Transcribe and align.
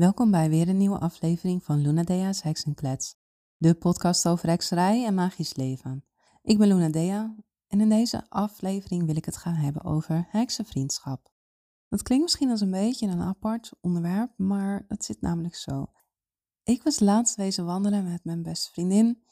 Welkom 0.00 0.30
bij 0.30 0.48
weer 0.48 0.68
een 0.68 0.76
nieuwe 0.76 0.98
aflevering 0.98 1.64
van 1.64 1.80
Luna 1.80 2.02
Dea's 2.02 2.42
Heksenklets, 2.42 3.16
de 3.56 3.74
podcast 3.74 4.28
over 4.28 4.48
hekserij 4.48 5.06
en 5.06 5.14
magisch 5.14 5.54
leven. 5.54 6.04
Ik 6.42 6.58
ben 6.58 6.68
Luna 6.68 6.88
Dea 6.88 7.36
en 7.66 7.80
in 7.80 7.88
deze 7.88 8.24
aflevering 8.28 9.06
wil 9.06 9.16
ik 9.16 9.24
het 9.24 9.36
gaan 9.36 9.54
hebben 9.54 9.84
over 9.84 10.26
heksenvriendschap. 10.28 11.32
Dat 11.88 12.02
klinkt 12.02 12.24
misschien 12.24 12.50
als 12.50 12.60
een 12.60 12.70
beetje 12.70 13.06
een 13.06 13.20
apart 13.20 13.72
onderwerp, 13.80 14.32
maar 14.36 14.84
het 14.88 15.04
zit 15.04 15.20
namelijk 15.20 15.54
zo. 15.54 15.86
Ik 16.62 16.82
was 16.82 17.00
laatst 17.00 17.36
wezen 17.36 17.64
wandelen 17.64 18.04
met 18.04 18.24
mijn 18.24 18.42
beste 18.42 18.70
vriendin 18.70 19.22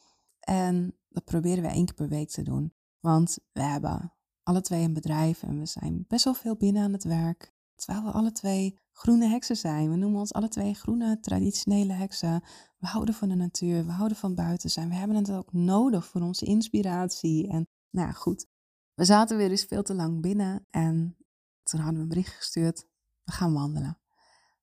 en 0.40 0.98
dat 1.08 1.24
proberen 1.24 1.62
we 1.62 1.68
één 1.68 1.84
keer 1.84 1.94
per 1.94 2.08
week 2.08 2.30
te 2.30 2.42
doen. 2.42 2.74
Want 3.00 3.38
we 3.52 3.62
hebben 3.62 4.14
alle 4.42 4.60
twee 4.60 4.84
een 4.84 4.92
bedrijf 4.92 5.42
en 5.42 5.58
we 5.58 5.66
zijn 5.66 6.04
best 6.08 6.24
wel 6.24 6.34
veel 6.34 6.56
binnen 6.56 6.82
aan 6.82 6.92
het 6.92 7.04
werk. 7.04 7.54
Terwijl 7.74 8.04
we 8.04 8.10
alle 8.10 8.32
twee 8.32 8.78
groene 8.98 9.26
heksen 9.26 9.56
zijn. 9.56 9.90
We 9.90 9.96
noemen 9.96 10.20
ons 10.20 10.32
alle 10.32 10.48
twee 10.48 10.74
groene 10.74 11.20
traditionele 11.20 11.92
heksen. 11.92 12.42
We 12.78 12.86
houden 12.86 13.14
van 13.14 13.28
de 13.28 13.34
natuur, 13.34 13.86
we 13.86 13.92
houden 13.92 14.16
van 14.16 14.34
buiten 14.34 14.70
zijn. 14.70 14.88
We 14.88 14.94
hebben 14.94 15.16
het 15.16 15.30
ook 15.30 15.52
nodig 15.52 16.06
voor 16.06 16.20
onze 16.20 16.44
inspiratie. 16.44 17.48
En 17.48 17.68
nou 17.90 18.12
goed. 18.12 18.46
We 18.94 19.04
zaten 19.04 19.36
weer 19.36 19.50
eens 19.50 19.64
veel 19.64 19.82
te 19.82 19.94
lang 19.94 20.20
binnen 20.20 20.66
en 20.70 21.16
toen 21.62 21.80
hadden 21.80 21.96
we 21.96 22.02
een 22.02 22.08
bericht 22.08 22.36
gestuurd. 22.36 22.86
We 23.24 23.32
gaan 23.32 23.52
wandelen. 23.52 23.98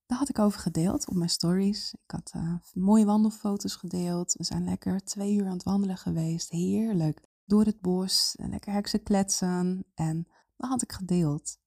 Daar 0.05 0.17
had 0.17 0.29
ik 0.29 0.39
over 0.39 0.59
gedeeld 0.59 1.07
op 1.07 1.15
mijn 1.15 1.29
stories. 1.29 1.93
Ik 1.93 2.11
had 2.11 2.31
uh, 2.35 2.55
mooie 2.73 3.05
wandelfoto's 3.05 3.75
gedeeld. 3.75 4.33
We 4.33 4.43
zijn 4.43 4.63
lekker 4.63 5.03
twee 5.03 5.35
uur 5.35 5.45
aan 5.45 5.53
het 5.53 5.63
wandelen 5.63 5.97
geweest. 5.97 6.49
Heerlijk. 6.49 7.21
Door 7.45 7.65
het 7.65 7.81
bos 7.81 8.35
en 8.35 8.49
lekker 8.49 8.73
heksen 8.73 9.03
kletsen. 9.03 9.85
En 9.93 10.27
dat 10.55 10.69
had 10.69 10.81
ik 10.81 10.91
gedeeld. 10.91 11.57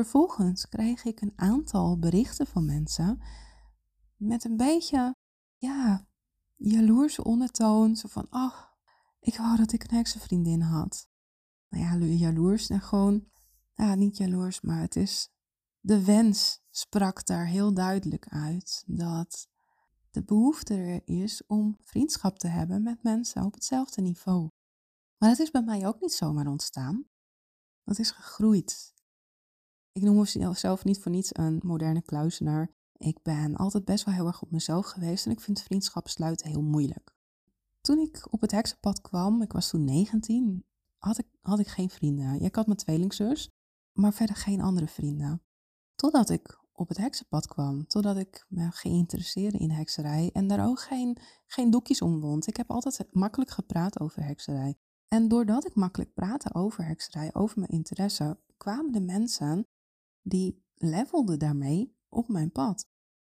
Vervolgens 0.00 0.68
kreeg 0.68 1.04
ik 1.04 1.20
een 1.20 1.32
aantal 1.36 1.98
berichten 1.98 2.46
van 2.46 2.64
mensen 2.64 3.22
met 4.16 4.44
een 4.44 4.56
beetje, 4.56 5.16
ja, 5.56 6.06
jaloerse 6.56 7.24
ondertoon. 7.24 7.96
Zo 7.96 8.08
van, 8.08 8.26
ach, 8.30 8.74
ik 9.20 9.36
wou 9.36 9.56
dat 9.56 9.72
ik 9.72 9.82
een 9.82 9.96
heksenvriendin 9.96 10.60
had. 10.60 11.08
Nou 11.68 11.84
ja, 11.84 12.06
jaloers 12.06 12.68
en 12.68 12.80
gewoon, 12.80 13.30
ja, 13.74 13.94
niet 13.94 14.16
jaloers, 14.16 14.60
maar 14.60 14.80
het 14.80 14.96
is, 14.96 15.30
de 15.80 16.04
wens 16.04 16.62
sprak 16.70 17.26
daar 17.26 17.46
heel 17.46 17.74
duidelijk 17.74 18.28
uit. 18.28 18.84
Dat 18.86 19.48
de 20.10 20.24
behoefte 20.24 20.74
er 20.74 21.00
is 21.04 21.46
om 21.46 21.76
vriendschap 21.80 22.38
te 22.38 22.48
hebben 22.48 22.82
met 22.82 23.02
mensen 23.02 23.44
op 23.44 23.54
hetzelfde 23.54 24.02
niveau. 24.02 24.48
Maar 25.18 25.28
dat 25.28 25.38
is 25.38 25.50
bij 25.50 25.62
mij 25.62 25.86
ook 25.86 26.00
niet 26.00 26.12
zomaar 26.12 26.46
ontstaan. 26.46 27.04
Dat 27.84 27.98
is 27.98 28.10
gegroeid. 28.10 28.98
Ik 29.92 30.02
noem 30.02 30.16
mezelf 30.16 30.84
niet 30.84 30.98
voor 30.98 31.12
niets 31.12 31.30
een 31.32 31.60
moderne 31.62 32.02
kluisenaar. 32.02 32.70
Ik 32.96 33.22
ben 33.22 33.56
altijd 33.56 33.84
best 33.84 34.04
wel 34.04 34.14
heel 34.14 34.26
erg 34.26 34.42
op 34.42 34.50
mezelf 34.50 34.86
geweest 34.86 35.26
en 35.26 35.32
ik 35.32 35.40
vind 35.40 35.62
vriendschap 35.62 36.08
sluiten 36.08 36.48
heel 36.48 36.62
moeilijk. 36.62 37.14
Toen 37.80 37.98
ik 37.98 38.32
op 38.32 38.40
het 38.40 38.50
heksenpad 38.50 39.00
kwam, 39.00 39.42
ik 39.42 39.52
was 39.52 39.70
toen 39.70 39.84
19, 39.84 40.64
had 40.98 41.18
ik, 41.18 41.26
had 41.40 41.58
ik 41.58 41.66
geen 41.66 41.90
vrienden. 41.90 42.40
ik 42.40 42.54
had 42.54 42.66
mijn 42.66 42.78
tweelingzus, 42.78 43.50
maar 43.92 44.12
verder 44.12 44.36
geen 44.36 44.60
andere 44.60 44.86
vrienden. 44.86 45.42
Totdat 45.94 46.30
ik 46.30 46.60
op 46.72 46.88
het 46.88 46.98
heksenpad 46.98 47.46
kwam, 47.46 47.86
totdat 47.86 48.16
ik 48.16 48.46
me 48.48 48.70
geïnteresseerde 48.70 49.58
in 49.58 49.70
hekserij 49.70 50.30
en 50.32 50.48
daar 50.48 50.66
ook 50.66 50.80
geen, 50.80 51.16
geen 51.46 51.70
doekjes 51.70 52.02
om 52.02 52.20
wond. 52.20 52.46
Ik 52.46 52.56
heb 52.56 52.70
altijd 52.70 53.14
makkelijk 53.14 53.50
gepraat 53.50 54.00
over 54.00 54.24
hekserij. 54.24 54.78
En 55.08 55.28
doordat 55.28 55.66
ik 55.66 55.74
makkelijk 55.74 56.14
praatte 56.14 56.54
over 56.54 56.84
hekserij, 56.84 57.34
over 57.34 57.58
mijn 57.58 57.70
interesse, 57.70 58.40
kwamen 58.56 58.92
de 58.92 59.00
mensen 59.00 59.66
die 60.22 60.64
levelde 60.74 61.36
daarmee 61.36 61.96
op 62.08 62.28
mijn 62.28 62.52
pad. 62.52 62.88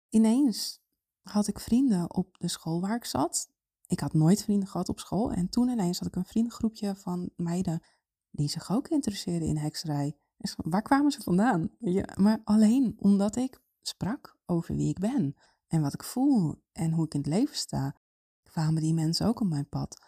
Ineens 0.09 0.81
had 1.21 1.47
ik 1.47 1.59
vrienden 1.59 2.15
op 2.15 2.37
de 2.37 2.47
school 2.47 2.81
waar 2.81 2.95
ik 2.95 3.05
zat. 3.05 3.49
Ik 3.85 3.99
had 3.99 4.13
nooit 4.13 4.43
vrienden 4.43 4.67
gehad 4.67 4.89
op 4.89 4.99
school. 4.99 5.31
En 5.31 5.49
toen 5.49 5.69
ineens 5.69 5.99
had 5.99 6.07
ik 6.07 6.15
een 6.15 6.25
vriendengroepje 6.25 6.95
van 6.95 7.29
meiden 7.35 7.83
die 8.31 8.49
zich 8.49 8.71
ook 8.71 8.87
interesseerden 8.87 9.47
in 9.47 9.57
hekserij. 9.57 10.17
Waar 10.55 10.81
kwamen 10.81 11.11
ze 11.11 11.21
vandaan? 11.21 11.69
Ja, 11.79 12.05
maar 12.15 12.41
alleen 12.43 12.95
omdat 12.99 13.35
ik 13.35 13.61
sprak 13.81 14.37
over 14.45 14.75
wie 14.75 14.89
ik 14.89 14.99
ben 14.99 15.35
en 15.67 15.81
wat 15.81 15.93
ik 15.93 16.03
voel 16.03 16.63
en 16.71 16.91
hoe 16.91 17.05
ik 17.05 17.13
in 17.13 17.19
het 17.19 17.29
leven 17.29 17.55
sta, 17.55 17.95
kwamen 18.43 18.81
die 18.81 18.93
mensen 18.93 19.27
ook 19.27 19.39
op 19.39 19.47
mijn 19.47 19.69
pad. 19.69 20.01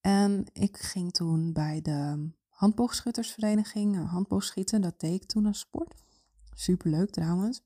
En 0.00 0.44
ik 0.52 0.76
ging 0.76 1.12
toen 1.12 1.52
bij 1.52 1.80
de 1.80 2.30
handboogschuttersvereniging 2.48 4.08
handboogschieten. 4.08 4.80
Dat 4.80 5.00
deed 5.00 5.22
ik 5.22 5.28
toen 5.28 5.46
als 5.46 5.58
sport. 5.58 6.04
Superleuk 6.62 7.10
trouwens. 7.10 7.62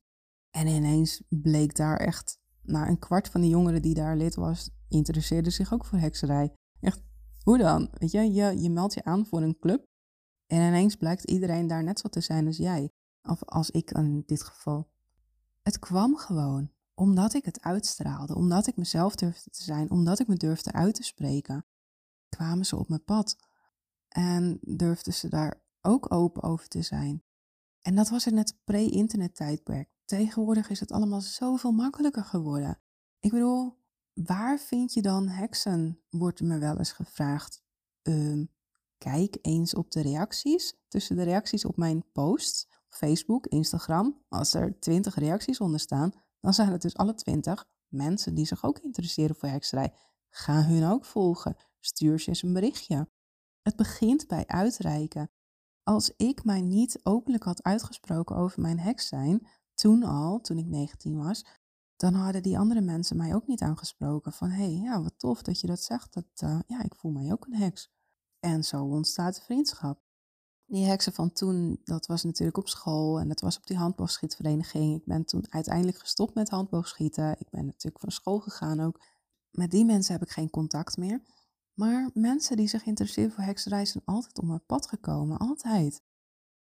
En 0.51 0.67
ineens 0.67 1.23
bleek 1.29 1.77
daar 1.77 1.97
echt, 1.97 2.39
nou 2.63 2.89
een 2.89 2.99
kwart 2.99 3.29
van 3.29 3.41
de 3.41 3.49
jongeren 3.49 3.83
die 3.83 3.95
daar 3.95 4.17
lid 4.17 4.35
was, 4.35 4.71
interesseerde 4.89 5.51
zich 5.51 5.73
ook 5.73 5.85
voor 5.85 5.99
hekserij. 5.99 6.53
Echt, 6.81 7.03
hoe 7.43 7.59
dan? 7.59 7.89
Weet 7.93 8.11
je, 8.11 8.33
je, 8.33 8.61
je 8.61 8.71
meldt 8.71 8.95
je 8.95 9.05
aan 9.05 9.27
voor 9.27 9.43
een 9.43 9.59
club 9.59 9.87
en 10.47 10.61
ineens 10.61 10.97
blijkt 10.97 11.25
iedereen 11.25 11.67
daar 11.67 11.85
net 11.85 11.99
zo 11.99 12.09
te 12.09 12.21
zijn 12.21 12.47
als 12.47 12.57
jij. 12.57 12.91
Of 13.23 13.45
als 13.45 13.71
ik 13.71 13.91
in 13.91 14.23
dit 14.27 14.43
geval. 14.43 14.91
Het 15.63 15.79
kwam 15.79 16.17
gewoon 16.17 16.71
omdat 16.95 17.35
ik 17.35 17.45
het 17.45 17.61
uitstraalde, 17.61 18.35
omdat 18.35 18.67
ik 18.67 18.77
mezelf 18.77 19.15
durfde 19.15 19.51
te 19.51 19.63
zijn, 19.63 19.91
omdat 19.91 20.21
ik 20.21 20.27
me 20.27 20.37
durfde 20.37 20.73
uit 20.73 20.95
te 20.95 21.03
spreken, 21.03 21.67
kwamen 22.29 22.67
ze 22.67 22.77
op 22.77 22.89
mijn 22.89 23.05
pad. 23.05 23.37
En 24.09 24.59
durfden 24.61 25.13
ze 25.13 25.29
daar 25.29 25.63
ook 25.81 26.13
open 26.13 26.43
over 26.43 26.69
te 26.69 26.83
zijn. 26.83 27.26
En 27.87 27.95
dat 27.95 28.09
was 28.09 28.27
in 28.27 28.37
het 28.37 28.59
pre-internet 28.65 29.35
tijdperk. 29.35 29.89
Tegenwoordig 30.05 30.71
is 30.71 30.81
het 30.81 30.93
allemaal 30.93 31.21
zoveel 31.21 31.73
makkelijker 31.73 32.25
geworden. 32.25 32.81
Ik 33.21 33.31
bedoel, 33.31 33.79
waar 34.13 34.59
vind 34.59 34.93
je 34.93 35.03
dan 35.03 35.29
heksen? 35.29 36.01
Wordt 36.11 36.41
me 36.41 36.59
wel 36.59 36.79
eens 36.79 36.93
gevraagd. 36.93 37.63
Uh, 38.03 38.47
kijk 38.99 39.39
eens 39.43 39.75
op 39.75 39.91
de 39.91 40.03
reacties. 40.03 40.75
Tussen 40.89 41.17
de 41.17 41.23
reacties 41.23 41.65
op 41.65 41.77
mijn 41.77 42.05
posts, 42.13 42.69
Facebook, 42.89 43.47
Instagram. 43.47 44.25
Als 44.29 44.55
er 44.55 44.81
twintig 44.81 45.15
reacties 45.15 45.61
onder 45.61 45.81
staan, 45.81 46.13
dan 46.41 46.55
zijn 46.55 46.73
het 46.73 46.83
dus 46.83 46.97
alle 46.97 47.15
twintig 47.15 47.69
mensen 47.89 48.35
die 48.35 48.47
zich 48.47 48.65
ook 48.65 48.79
interesseren 48.79 49.37
voor 49.37 49.49
hekserij. 49.49 49.93
Ga 50.29 50.63
hun 50.63 50.85
ook 50.85 51.05
volgen. 51.05 51.57
Stuur 51.81 52.21
ze 52.21 52.29
eens 52.29 52.43
een 52.43 52.53
berichtje. 52.53 53.09
Het 53.63 53.77
begint 53.77 54.27
bij 54.27 54.47
uitreiken. 54.47 55.31
Als 55.89 56.13
ik 56.17 56.45
mij 56.45 56.61
niet 56.61 57.01
openlijk 57.03 57.45
had 57.45 57.63
uitgesproken 57.63 58.37
over 58.37 58.61
mijn 58.61 58.79
heks 58.79 59.09
zijn, 59.09 59.47
toen 59.75 60.03
al, 60.03 60.41
toen 60.41 60.59
ik 60.59 60.67
19 60.67 61.17
was, 61.17 61.47
dan 61.97 62.15
hadden 62.15 62.43
die 62.43 62.59
andere 62.59 62.81
mensen 62.81 63.17
mij 63.17 63.35
ook 63.35 63.47
niet 63.47 63.61
aangesproken 63.61 64.33
van 64.33 64.49
hé, 64.49 64.65
hey, 64.65 64.83
ja, 64.83 65.03
wat 65.03 65.19
tof 65.19 65.43
dat 65.43 65.61
je 65.61 65.67
dat 65.67 65.81
zegt. 65.81 66.15
Dat, 66.15 66.25
uh, 66.45 66.59
ja, 66.67 66.83
ik 66.83 66.95
voel 66.95 67.13
mij 67.13 67.33
ook 67.33 67.47
een 67.47 67.55
heks. 67.55 67.91
En 68.41 68.65
zo 68.65 68.85
ontstaat 68.85 69.35
de 69.35 69.41
vriendschap. 69.41 70.01
Die 70.65 70.85
heksen 70.85 71.13
van 71.13 71.33
toen, 71.33 71.81
dat 71.85 72.07
was 72.07 72.23
natuurlijk 72.23 72.59
op 72.59 72.69
school 72.69 73.21
en 73.21 73.29
dat 73.29 73.41
was 73.41 73.57
op 73.57 73.67
die 73.67 73.77
handboogschietvereniging. 73.77 74.97
Ik 74.97 75.05
ben 75.05 75.25
toen 75.25 75.47
uiteindelijk 75.49 75.99
gestopt 75.99 76.35
met 76.35 76.49
handboogschieten. 76.49 77.37
Ik 77.39 77.51
ben 77.51 77.67
natuurlijk 77.67 78.01
van 78.01 78.11
school 78.11 78.39
gegaan 78.39 78.81
ook. 78.81 79.01
Met 79.51 79.71
die 79.71 79.85
mensen 79.85 80.13
heb 80.13 80.23
ik 80.23 80.31
geen 80.31 80.51
contact 80.51 80.97
meer. 80.97 81.23
Maar 81.79 82.11
mensen 82.15 82.57
die 82.57 82.69
zich 82.69 82.85
interesseren 82.85 83.31
voor 83.31 83.45
hekserij 83.45 83.87
zijn 83.87 84.05
altijd 84.05 84.39
op 84.39 84.45
mijn 84.45 84.67
pad 84.67 84.87
gekomen, 84.87 85.39
altijd. 85.39 86.03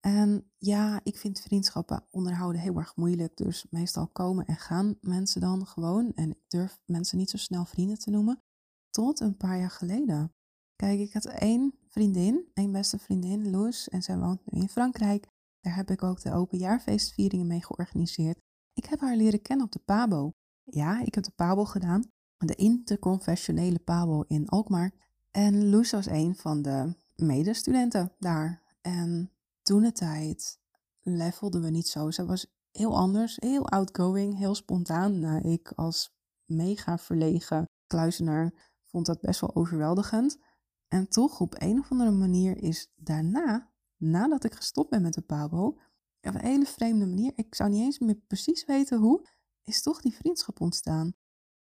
En 0.00 0.50
ja, 0.58 1.00
ik 1.02 1.18
vind 1.18 1.40
vriendschappen 1.40 2.06
onderhouden 2.10 2.60
heel 2.60 2.76
erg 2.76 2.96
moeilijk, 2.96 3.36
dus 3.36 3.66
meestal 3.70 4.08
komen 4.08 4.46
en 4.46 4.56
gaan 4.56 4.98
mensen 5.00 5.40
dan 5.40 5.66
gewoon. 5.66 6.12
En 6.14 6.30
ik 6.30 6.42
durf 6.48 6.80
mensen 6.84 7.18
niet 7.18 7.30
zo 7.30 7.36
snel 7.36 7.64
vrienden 7.64 7.98
te 7.98 8.10
noemen. 8.10 8.42
Tot 8.90 9.20
een 9.20 9.36
paar 9.36 9.58
jaar 9.58 9.70
geleden. 9.70 10.34
Kijk, 10.76 11.00
ik 11.00 11.12
had 11.12 11.24
één 11.24 11.78
vriendin, 11.88 12.50
één 12.54 12.72
beste 12.72 12.98
vriendin, 12.98 13.50
Loes, 13.50 13.88
en 13.88 14.02
zij 14.02 14.18
woont 14.18 14.40
nu 14.44 14.60
in 14.60 14.68
Frankrijk. 14.68 15.28
Daar 15.60 15.74
heb 15.74 15.90
ik 15.90 16.02
ook 16.02 16.20
de 16.20 16.32
openjaarfeestvieringen 16.32 17.46
mee 17.46 17.62
georganiseerd. 17.62 18.38
Ik 18.72 18.84
heb 18.84 19.00
haar 19.00 19.16
leren 19.16 19.42
kennen 19.42 19.66
op 19.66 19.72
de 19.72 19.78
Pabo. 19.78 20.30
Ja, 20.62 21.00
ik 21.00 21.14
heb 21.14 21.24
de 21.24 21.30
Pabo 21.30 21.64
gedaan 21.64 22.12
de 22.46 22.54
interconfessionele 22.54 23.78
Pabo 23.78 24.24
in 24.26 24.48
Alkmaar. 24.48 24.92
En 25.30 25.70
Loes 25.70 25.90
was 25.90 26.06
een 26.06 26.36
van 26.36 26.62
de 26.62 26.94
medestudenten 27.16 28.12
daar. 28.18 28.62
En 28.80 29.32
toen 29.62 29.82
de 29.82 29.92
tijd 29.92 30.58
levelden 31.02 31.62
we 31.62 31.70
niet 31.70 31.88
zo. 31.88 32.10
Ze 32.10 32.24
was 32.24 32.46
heel 32.70 32.96
anders, 32.96 33.36
heel 33.40 33.68
outgoing, 33.68 34.38
heel 34.38 34.54
spontaan. 34.54 35.18
Nou, 35.18 35.48
ik 35.48 35.72
als 35.74 36.14
mega 36.44 36.98
verlegen 36.98 37.68
kluizenaar 37.86 38.72
vond 38.84 39.06
dat 39.06 39.20
best 39.20 39.40
wel 39.40 39.54
overweldigend. 39.54 40.38
En 40.88 41.08
toch 41.08 41.40
op 41.40 41.54
een 41.58 41.78
of 41.78 41.90
andere 41.90 42.10
manier 42.10 42.62
is 42.62 42.92
daarna, 42.96 43.72
nadat 43.96 44.44
ik 44.44 44.54
gestopt 44.54 44.90
ben 44.90 45.02
met 45.02 45.14
de 45.14 45.20
Pabo, 45.20 45.66
op 46.20 46.34
een 46.34 46.40
hele 46.40 46.66
vreemde 46.66 47.06
manier, 47.06 47.32
ik 47.34 47.54
zou 47.54 47.70
niet 47.70 47.82
eens 47.82 47.98
meer 47.98 48.20
precies 48.26 48.64
weten 48.64 48.98
hoe, 48.98 49.28
is 49.64 49.82
toch 49.82 50.00
die 50.00 50.14
vriendschap 50.14 50.60
ontstaan 50.60 51.14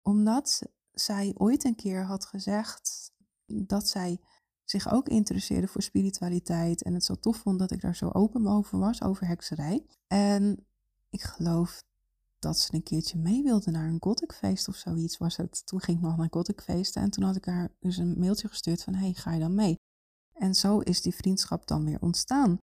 omdat 0.02 0.62
zij 0.92 1.34
ooit 1.38 1.64
een 1.64 1.76
keer 1.76 2.06
had 2.06 2.26
gezegd 2.26 3.12
dat 3.46 3.88
zij 3.88 4.20
zich 4.64 4.92
ook 4.92 5.08
interesseerde 5.08 5.68
voor 5.68 5.82
spiritualiteit 5.82 6.84
en 6.84 6.94
het 6.94 7.04
zo 7.04 7.16
tof 7.16 7.38
vond 7.38 7.60
dat 7.60 7.72
ik 7.72 7.82
daar 7.82 7.96
zo 7.96 8.10
open 8.10 8.48
over 8.48 8.80
was, 8.80 9.02
over 9.02 9.28
hekserij. 9.28 9.86
En 10.08 10.66
ik 11.10 11.22
geloof 11.22 11.84
dat 12.40 12.60
ze 12.60 12.74
een 12.74 12.84
keertje 12.84 13.18
mee 13.18 13.44
wilde 13.44 13.72
naar 13.72 13.88
een 13.88 14.02
gothic 14.04 14.34
feest 14.34 14.68
of 14.68 14.76
zoiets 14.76 15.18
was 15.18 15.38
het. 15.38 15.66
Toen 15.66 15.82
ging 15.82 15.98
ik 15.98 16.04
nog 16.04 16.18
naar 16.18 16.28
gothic 16.30 16.62
feesten 16.62 17.02
en 17.02 17.10
toen 17.10 17.24
had 17.24 17.36
ik 17.36 17.46
haar 17.46 17.76
dus 17.80 17.98
een 17.98 18.20
mailtje 18.20 18.48
gestuurd 18.48 18.84
van 18.84 18.94
hey, 18.94 19.14
ga 19.14 19.34
je 19.34 19.40
dan 19.40 19.56
mee? 19.56 19.76
En 20.34 20.56
zo 20.56 20.80
is 20.80 21.02
die 21.02 21.16
vriendschap 21.16 21.68
dan 21.68 21.86
weer 21.86 22.02
ontstaan. 22.02 22.58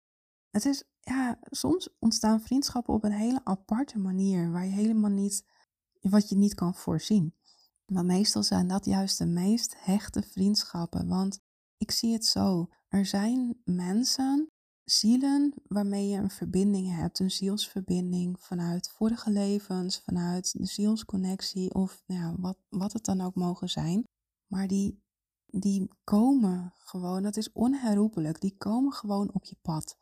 Het 0.50 0.64
is, 0.64 0.84
ja, 1.00 1.38
soms 1.42 1.88
ontstaan 1.98 2.40
vriendschappen 2.40 2.94
op 2.94 3.04
een 3.04 3.12
hele 3.12 3.40
aparte 3.44 3.98
manier 3.98 4.50
waar 4.50 4.64
je 4.64 4.70
helemaal 4.70 5.10
niet, 5.10 5.44
wat 6.10 6.28
je 6.28 6.36
niet 6.36 6.54
kan 6.54 6.74
voorzien. 6.74 7.34
Maar 7.86 8.04
meestal 8.04 8.42
zijn 8.42 8.68
dat 8.68 8.84
juist 8.84 9.18
de 9.18 9.26
meest 9.26 9.74
hechte 9.78 10.22
vriendschappen, 10.22 11.08
want 11.08 11.40
ik 11.76 11.90
zie 11.90 12.12
het 12.12 12.26
zo. 12.26 12.68
Er 12.88 13.06
zijn 13.06 13.60
mensen 13.64 14.50
zielen 14.84 15.54
waarmee 15.68 16.08
je 16.08 16.18
een 16.18 16.30
verbinding 16.30 16.96
hebt, 16.96 17.18
een 17.18 17.30
zielsverbinding 17.30 18.40
vanuit 18.40 18.88
vorige 18.88 19.30
levens, 19.30 20.00
vanuit 20.00 20.58
de 20.58 20.66
zielsconnectie 20.66 21.74
of 21.74 22.02
nou 22.06 22.20
ja, 22.20 22.34
wat, 22.38 22.58
wat 22.68 22.92
het 22.92 23.04
dan 23.04 23.20
ook 23.20 23.34
mogen 23.34 23.68
zijn. 23.68 24.04
Maar 24.46 24.66
die, 24.66 25.02
die 25.46 25.90
komen 26.04 26.72
gewoon, 26.76 27.22
dat 27.22 27.36
is 27.36 27.52
onherroepelijk, 27.52 28.40
die 28.40 28.56
komen 28.56 28.92
gewoon 28.92 29.32
op 29.32 29.44
je 29.44 29.56
pad. 29.62 29.98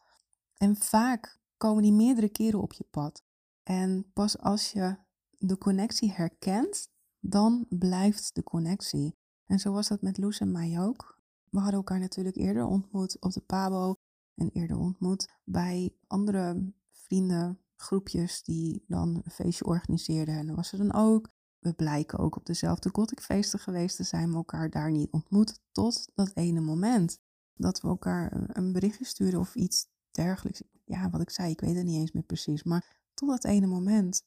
En 0.54 0.76
vaak 0.76 1.40
komen 1.56 1.82
die 1.82 1.92
meerdere 1.92 2.28
keren 2.28 2.62
op 2.62 2.72
je 2.72 2.84
pad. 2.90 3.22
En 3.62 4.10
pas 4.12 4.38
als 4.38 4.72
je 4.72 4.96
de 5.38 5.58
connectie 5.58 6.12
herkent, 6.12 6.88
dan 7.20 7.66
blijft 7.68 8.34
de 8.34 8.42
connectie. 8.42 9.16
En 9.46 9.58
zo 9.58 9.72
was 9.72 9.88
dat 9.88 10.02
met 10.02 10.18
Loes 10.18 10.40
en 10.40 10.52
mij 10.52 10.80
ook. 10.80 11.22
We 11.50 11.58
hadden 11.58 11.78
elkaar 11.78 11.98
natuurlijk 11.98 12.36
eerder 12.36 12.64
ontmoet 12.64 13.20
op 13.20 13.32
de 13.32 13.40
Pabo 13.40 13.94
en 14.34 14.50
eerder 14.52 14.78
ontmoet 14.78 15.28
bij 15.44 15.96
andere 16.06 16.72
vriendengroepjes 16.90 18.42
die 18.42 18.84
dan 18.86 19.20
een 19.24 19.30
feestje 19.30 19.64
organiseerden. 19.64 20.34
En 20.34 20.46
dat 20.46 20.56
was 20.56 20.72
er 20.72 20.78
dan 20.78 20.94
ook. 20.94 21.28
We 21.58 21.72
blijken 21.72 22.18
ook 22.18 22.36
op 22.36 22.46
dezelfde 22.46 22.88
gothic 22.92 23.20
geweest 23.20 23.96
te 23.96 24.02
zijn, 24.02 24.28
maar 24.28 24.36
elkaar 24.36 24.70
daar 24.70 24.90
niet 24.90 25.10
ontmoet 25.10 25.60
tot 25.72 26.10
dat 26.14 26.30
ene 26.34 26.60
moment. 26.60 27.18
Dat 27.54 27.80
we 27.80 27.88
elkaar 27.88 28.48
een 28.56 28.72
berichtje 28.72 29.04
sturen 29.04 29.40
of 29.40 29.54
iets 29.54 29.86
dergelijks. 30.10 30.62
Ja, 30.84 31.10
wat 31.10 31.20
ik 31.20 31.30
zei, 31.30 31.50
ik 31.50 31.60
weet 31.60 31.76
het 31.76 31.84
niet 31.84 32.00
eens 32.00 32.12
meer 32.12 32.22
precies. 32.22 32.62
Maar 32.62 33.08
tot 33.14 33.28
dat 33.28 33.44
ene 33.44 33.66
moment 33.66 34.22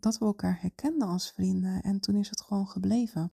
dat 0.00 0.18
we 0.18 0.24
elkaar 0.24 0.60
herkenden 0.60 1.08
als 1.08 1.30
vrienden. 1.30 1.82
En 1.82 2.00
toen 2.00 2.16
is 2.16 2.30
het 2.30 2.40
gewoon 2.40 2.68
gebleven. 2.68 3.32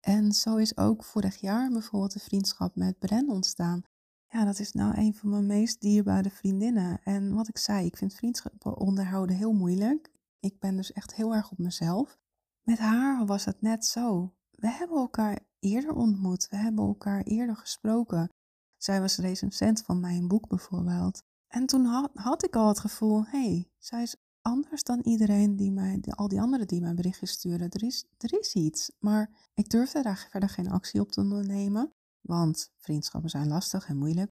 En 0.00 0.32
zo 0.32 0.56
is 0.56 0.76
ook 0.76 1.04
vorig 1.04 1.36
jaar 1.36 1.70
bijvoorbeeld 1.70 2.12
de 2.12 2.18
vriendschap 2.20 2.76
met 2.76 2.98
Bren 2.98 3.28
ontstaan. 3.28 3.82
Ja, 4.28 4.44
dat 4.44 4.58
is 4.58 4.72
nou 4.72 4.98
een 4.98 5.14
van 5.14 5.30
mijn 5.30 5.46
meest 5.46 5.80
dierbare 5.80 6.30
vriendinnen. 6.30 7.00
En 7.02 7.34
wat 7.34 7.48
ik 7.48 7.58
zei, 7.58 7.86
ik 7.86 7.96
vind 7.96 8.14
vriendschappen 8.14 8.76
onderhouden 8.76 9.36
heel 9.36 9.52
moeilijk. 9.52 10.10
Ik 10.40 10.58
ben 10.58 10.76
dus 10.76 10.92
echt 10.92 11.14
heel 11.14 11.34
erg 11.34 11.50
op 11.50 11.58
mezelf. 11.58 12.18
Met 12.62 12.78
haar 12.78 13.26
was 13.26 13.44
het 13.44 13.60
net 13.60 13.84
zo. 13.84 14.34
We 14.50 14.68
hebben 14.68 14.96
elkaar 14.96 15.38
eerder 15.58 15.94
ontmoet. 15.94 16.48
We 16.48 16.56
hebben 16.56 16.84
elkaar 16.84 17.22
eerder 17.22 17.56
gesproken. 17.56 18.28
Zij 18.76 19.00
was 19.00 19.16
recensent 19.16 19.82
van 19.82 20.00
mijn 20.00 20.28
boek 20.28 20.48
bijvoorbeeld. 20.48 21.22
En 21.48 21.66
toen 21.66 21.84
had, 21.84 22.10
had 22.14 22.44
ik 22.44 22.56
al 22.56 22.68
het 22.68 22.80
gevoel, 22.80 23.24
hé, 23.24 23.48
hey, 23.48 23.70
zij 23.78 24.02
is 24.02 24.16
anders 24.42 24.82
dan 24.82 25.00
iedereen 25.00 25.56
die 25.56 25.72
mij, 25.72 26.00
al 26.10 26.28
die 26.28 26.40
anderen 26.40 26.66
die 26.66 26.80
mij 26.80 26.94
berichtjes 26.94 27.30
sturen. 27.30 27.70
Er 27.70 27.82
is, 27.82 28.04
er 28.18 28.38
is 28.38 28.54
iets. 28.54 28.90
Maar 28.98 29.50
ik 29.54 29.70
durfde 29.70 30.02
daar 30.02 30.28
verder 30.30 30.48
geen 30.48 30.70
actie 30.70 31.00
op 31.00 31.12
te 31.12 31.20
ondernemen. 31.20 31.92
Want 32.20 32.70
vriendschappen 32.76 33.30
zijn 33.30 33.48
lastig 33.48 33.88
en 33.88 33.96
moeilijk. 33.96 34.30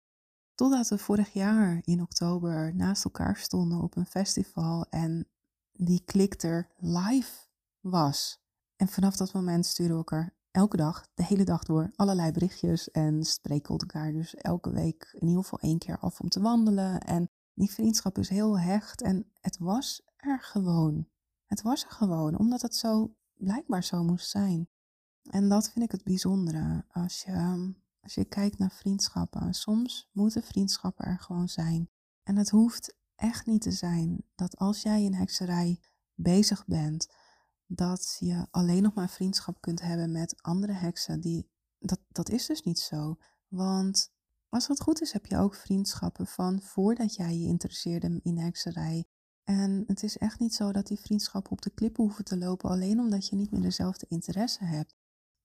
Totdat 0.55 0.89
we 0.89 0.99
vorig 0.99 1.33
jaar 1.33 1.81
in 1.85 2.03
oktober 2.03 2.75
naast 2.75 3.05
elkaar 3.05 3.37
stonden 3.37 3.83
op 3.83 3.97
een 3.97 4.07
festival 4.07 4.87
en 4.91 5.29
die 5.73 6.03
klik 6.05 6.43
er 6.43 6.69
live 6.77 7.47
was. 7.81 8.39
En 8.77 8.89
vanaf 8.89 9.17
dat 9.17 9.33
moment 9.33 9.67
sturen 9.67 9.93
we 9.93 9.97
elkaar 9.97 10.35
elke 10.51 10.77
dag, 10.77 11.07
de 11.15 11.25
hele 11.25 11.45
dag 11.45 11.65
door, 11.65 11.91
allerlei 11.97 12.33
berichtjes 12.33 12.91
en 12.91 13.25
spreken 13.25 13.79
elkaar 13.79 14.13
dus 14.13 14.35
elke 14.35 14.71
week 14.71 15.17
in 15.19 15.27
ieder 15.27 15.43
geval 15.43 15.59
één 15.59 15.79
keer 15.79 15.99
af 15.99 16.21
om 16.21 16.29
te 16.29 16.41
wandelen. 16.41 17.01
En 17.01 17.31
die 17.55 17.71
vriendschap 17.71 18.19
is 18.19 18.29
heel 18.29 18.59
hecht 18.59 19.03
en 19.03 19.31
het 19.41 19.59
was 19.59 20.03
er 20.17 20.41
gewoon. 20.41 21.09
Het 21.47 21.63
was 21.63 21.85
er 21.85 21.91
gewoon, 21.91 22.39
omdat 22.39 22.63
het 22.63 22.77
zo 22.77 23.17
blijkbaar 23.35 23.85
zo 23.85 24.03
moest 24.03 24.31
zijn. 24.31 24.69
En 25.31 25.49
dat 25.49 25.71
vind 25.71 25.85
ik 25.85 25.91
het 25.91 26.05
bijzondere 26.05 26.85
als 26.89 27.23
je, 27.23 27.75
als 28.01 28.15
je 28.15 28.25
kijkt 28.25 28.59
naar 28.59 28.73
vriendschappen. 28.73 29.55
Soms 29.55 30.09
moeten 30.13 30.43
vriendschappen 30.43 31.05
er 31.05 31.19
gewoon 31.19 31.49
zijn. 31.49 31.91
En 32.23 32.37
het 32.37 32.51
hoeft 32.51 32.97
echt 33.15 33.47
niet 33.47 33.63
te 33.63 33.71
zijn 33.73 34.25
dat 34.35 34.57
als 34.57 34.83
jij 34.83 35.03
in 35.03 35.15
hekserij 35.15 35.81
bezig 36.15 36.67
bent, 36.67 37.13
dat 37.67 38.17
je 38.19 38.47
alleen 38.51 38.83
nog 38.83 38.95
maar 38.95 39.09
vriendschap 39.09 39.61
kunt 39.61 39.81
hebben 39.81 40.13
met 40.13 40.43
andere 40.43 40.73
heksen. 40.73 41.21
Die, 41.21 41.51
dat, 41.79 42.01
dat 42.09 42.31
is 42.31 42.47
dus 42.47 42.63
niet 42.63 42.79
zo. 42.79 43.17
Want 43.49 44.14
als 44.55 44.69
het 44.69 44.81
goed 44.81 45.01
is, 45.01 45.13
heb 45.13 45.27
je 45.27 45.37
ook 45.37 45.55
vriendschappen 45.55 46.27
van 46.27 46.63
voordat 46.63 47.15
jij 47.15 47.39
je 47.39 47.47
interesseerde 47.47 48.21
in 48.23 48.39
hekserij. 48.39 49.05
En 49.45 49.85
het 49.87 50.03
is 50.03 50.19
echt 50.19 50.39
niet 50.39 50.55
zo 50.55 50.73
dat 50.73 50.87
die 50.87 51.01
vriendschappen 51.01 51.53
op 51.53 51.63
de 51.63 51.71
klippen 51.71 52.05
hoeven 52.05 52.25
te 52.25 52.39
lopen 52.39 52.71
alleen 52.71 53.01
omdat 53.01 53.29
je 53.29 53.37
niet 53.37 53.51
meer 53.51 53.61
dezelfde 53.61 54.07
interesse 54.09 54.65
hebt. 54.65 54.95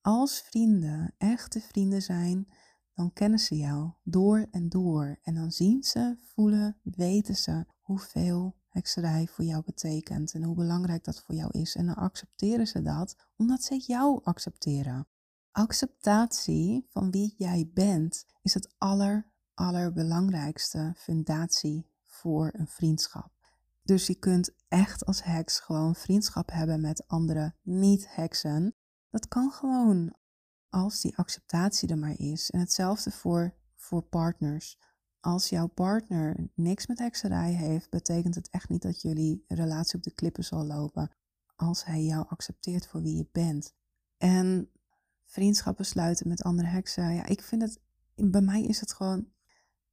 Als 0.00 0.40
vrienden 0.40 1.14
echte 1.18 1.60
vrienden 1.60 2.02
zijn, 2.02 2.48
dan 2.94 3.12
kennen 3.12 3.38
ze 3.38 3.56
jou 3.56 3.90
door 4.02 4.46
en 4.50 4.68
door. 4.68 5.18
En 5.22 5.34
dan 5.34 5.50
zien 5.50 5.82
ze, 5.82 6.16
voelen, 6.34 6.80
weten 6.82 7.36
ze 7.36 7.64
hoeveel 7.80 8.56
hekserij 8.68 9.26
voor 9.26 9.44
jou 9.44 9.62
betekent 9.64 10.32
en 10.32 10.42
hoe 10.42 10.56
belangrijk 10.56 11.04
dat 11.04 11.22
voor 11.22 11.34
jou 11.34 11.50
is. 11.58 11.74
En 11.74 11.86
dan 11.86 11.94
accepteren 11.94 12.66
ze 12.66 12.82
dat 12.82 13.16
omdat 13.36 13.62
ze 13.62 13.84
jou 13.86 14.20
accepteren. 14.24 15.08
Acceptatie 15.52 16.86
van 16.88 17.10
wie 17.10 17.34
jij 17.38 17.70
bent 17.74 18.26
is 18.42 18.54
het 18.54 18.74
aller, 18.78 19.30
allerbelangrijkste 19.54 20.92
fundatie 20.96 21.90
voor 22.04 22.50
een 22.52 22.68
vriendschap. 22.68 23.30
Dus 23.82 24.06
je 24.06 24.14
kunt 24.14 24.50
echt 24.68 25.04
als 25.04 25.22
heks 25.22 25.60
gewoon 25.60 25.94
vriendschap 25.94 26.50
hebben 26.50 26.80
met 26.80 27.08
andere 27.08 27.54
niet-heksen. 27.62 28.74
Dat 29.10 29.28
kan 29.28 29.50
gewoon 29.50 30.14
als 30.68 31.00
die 31.00 31.16
acceptatie 31.16 31.88
er 31.88 31.98
maar 31.98 32.18
is. 32.18 32.50
En 32.50 32.60
hetzelfde 32.60 33.10
voor, 33.10 33.54
voor 33.74 34.02
partners. 34.02 34.78
Als 35.20 35.48
jouw 35.48 35.66
partner 35.66 36.48
niks 36.54 36.86
met 36.86 36.98
hekserij 36.98 37.52
heeft, 37.52 37.90
betekent 37.90 38.34
het 38.34 38.50
echt 38.50 38.68
niet 38.68 38.82
dat 38.82 39.02
jullie 39.02 39.44
relatie 39.48 39.96
op 39.96 40.02
de 40.02 40.14
klippen 40.14 40.44
zal 40.44 40.64
lopen. 40.64 41.10
Als 41.56 41.84
hij 41.84 42.02
jou 42.02 42.26
accepteert 42.28 42.86
voor 42.86 43.02
wie 43.02 43.16
je 43.16 43.28
bent. 43.32 43.74
En 44.16 44.70
vriendschappen 45.30 45.84
sluiten 45.84 46.28
met 46.28 46.42
andere 46.42 46.68
heksen. 46.68 47.14
Ja, 47.14 47.26
ik 47.26 47.42
vind 47.42 47.62
het, 47.62 47.80
bij 48.14 48.40
mij 48.40 48.62
is 48.62 48.80
het 48.80 48.92
gewoon, 48.92 49.28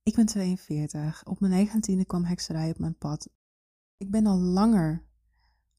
ik 0.03 0.15
ben 0.15 0.25
42. 0.25 1.25
Op 1.25 1.39
mijn 1.39 1.67
19e 1.67 2.05
kwam 2.05 2.23
hekserij 2.23 2.69
op 2.69 2.79
mijn 2.79 2.97
pad. 2.97 3.29
Ik 3.97 4.11
ben 4.11 4.25
al 4.25 4.37
langer, 4.37 5.03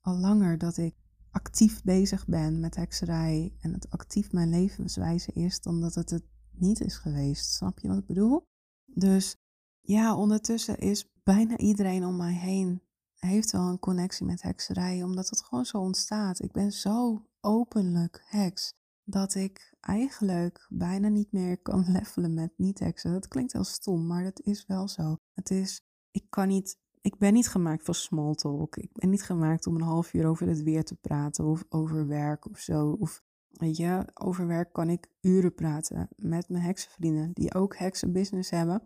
al 0.00 0.16
langer 0.16 0.58
dat 0.58 0.76
ik 0.76 0.94
actief 1.30 1.82
bezig 1.82 2.26
ben 2.26 2.60
met 2.60 2.76
hekserij 2.76 3.54
en 3.60 3.72
het 3.72 3.90
actief 3.90 4.32
mijn 4.32 4.48
levenswijze 4.48 5.32
is, 5.32 5.60
dan 5.60 5.80
dat 5.80 5.94
het 5.94 6.10
het 6.10 6.24
niet 6.50 6.80
is 6.80 6.96
geweest. 6.96 7.52
Snap 7.52 7.78
je 7.78 7.88
wat 7.88 7.98
ik 7.98 8.06
bedoel? 8.06 8.46
Dus 8.84 9.36
ja, 9.80 10.16
ondertussen 10.16 10.78
is 10.78 11.08
bijna 11.22 11.56
iedereen 11.56 12.04
om 12.04 12.16
mij 12.16 12.34
heen 12.34 12.82
heeft 13.14 13.50
wel 13.50 13.68
een 13.68 13.78
connectie 13.78 14.26
met 14.26 14.42
hekserij, 14.42 15.02
omdat 15.02 15.28
het 15.28 15.44
gewoon 15.44 15.64
zo 15.64 15.78
ontstaat. 15.78 16.42
Ik 16.42 16.52
ben 16.52 16.72
zo 16.72 17.26
openlijk 17.40 18.22
heks 18.24 18.77
dat 19.10 19.34
ik 19.34 19.74
eigenlijk 19.80 20.66
bijna 20.68 21.08
niet 21.08 21.32
meer 21.32 21.58
kan 21.62 21.84
levelen 21.92 22.34
met 22.34 22.52
niet-heksen. 22.56 23.12
Dat 23.12 23.28
klinkt 23.28 23.52
heel 23.52 23.64
stom, 23.64 24.06
maar 24.06 24.24
dat 24.24 24.40
is 24.40 24.66
wel 24.66 24.88
zo. 24.88 25.16
Het 25.34 25.50
is, 25.50 25.80
ik 26.10 26.26
kan 26.28 26.48
niet, 26.48 26.78
ik 27.00 27.18
ben 27.18 27.32
niet 27.32 27.48
gemaakt 27.48 27.84
voor 27.84 27.94
small 27.94 28.34
talk. 28.34 28.76
Ik 28.76 28.92
ben 28.92 29.10
niet 29.10 29.22
gemaakt 29.22 29.66
om 29.66 29.74
een 29.74 29.82
half 29.82 30.12
uur 30.12 30.26
over 30.26 30.48
het 30.48 30.62
weer 30.62 30.84
te 30.84 30.96
praten 30.96 31.44
of 31.44 31.64
over 31.68 32.06
werk 32.06 32.50
of 32.50 32.58
zo. 32.58 32.90
Of 32.90 33.22
weet 33.48 33.76
je, 33.76 34.10
over 34.14 34.46
werk 34.46 34.72
kan 34.72 34.88
ik 34.88 35.10
uren 35.20 35.54
praten 35.54 36.08
met 36.16 36.48
mijn 36.48 36.64
heksenvrienden 36.64 37.32
die 37.32 37.54
ook 37.54 37.76
heksenbusiness 37.76 38.50
hebben. 38.50 38.82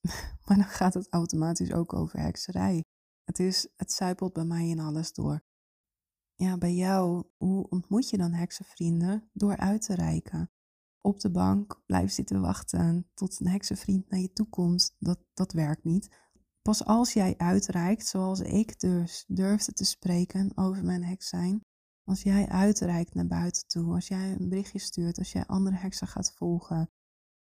maar 0.46 0.56
dan 0.56 0.64
gaat 0.64 0.94
het 0.94 1.06
automatisch 1.10 1.72
ook 1.72 1.92
over 1.92 2.20
hekserij. 2.20 2.84
Het, 3.24 3.38
is, 3.38 3.68
het 3.76 3.92
zuipelt 3.92 4.32
bij 4.32 4.44
mij 4.44 4.68
in 4.68 4.80
alles 4.80 5.12
door 5.12 5.40
ja, 6.40 6.58
bij 6.58 6.74
jou, 6.74 7.24
hoe 7.36 7.68
ontmoet 7.68 8.10
je 8.10 8.16
dan 8.16 8.32
heksenvrienden? 8.32 9.30
Door 9.32 9.56
uit 9.56 9.82
te 9.82 9.94
reiken. 9.94 10.50
Op 11.00 11.20
de 11.20 11.30
bank 11.30 11.82
blijven 11.86 12.10
zitten 12.10 12.40
wachten 12.40 13.10
tot 13.14 13.40
een 13.40 13.48
heksenvriend 13.48 14.10
naar 14.10 14.20
je 14.20 14.32
toe 14.32 14.48
komt. 14.48 14.94
Dat, 14.98 15.18
dat 15.34 15.52
werkt 15.52 15.84
niet. 15.84 16.08
Pas 16.62 16.84
als 16.84 17.12
jij 17.12 17.34
uitreikt, 17.36 18.06
zoals 18.06 18.40
ik 18.40 18.80
dus 18.80 19.24
durfde 19.28 19.72
te 19.72 19.84
spreken 19.84 20.52
over 20.54 20.84
mijn 20.84 21.04
heks 21.04 21.28
zijn. 21.28 21.64
Als 22.04 22.22
jij 22.22 22.48
uitreikt 22.48 23.14
naar 23.14 23.26
buiten 23.26 23.66
toe, 23.66 23.94
als 23.94 24.08
jij 24.08 24.32
een 24.32 24.48
berichtje 24.48 24.78
stuurt, 24.78 25.18
als 25.18 25.32
jij 25.32 25.46
andere 25.46 25.76
heksen 25.76 26.06
gaat 26.06 26.32
volgen, 26.32 26.90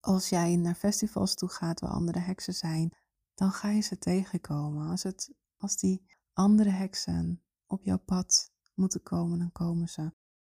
als 0.01 0.29
jij 0.29 0.57
naar 0.57 0.75
festivals 0.75 1.35
toe 1.35 1.49
gaat 1.49 1.81
waar 1.81 1.91
andere 1.91 2.19
heksen 2.19 2.55
zijn, 2.55 2.97
dan 3.35 3.53
ga 3.53 3.71
je 3.71 3.81
ze 3.81 3.99
tegenkomen. 3.99 4.91
Als, 4.91 5.03
het, 5.03 5.33
als 5.57 5.77
die 5.77 6.07
andere 6.33 6.71
heksen 6.71 7.43
op 7.67 7.85
jouw 7.85 7.99
pad 7.99 8.52
moeten 8.75 9.03
komen, 9.03 9.39
dan 9.39 9.53
komen 9.53 9.89
ze. 9.89 10.03